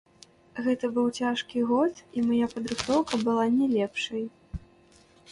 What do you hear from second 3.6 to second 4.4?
лепшай.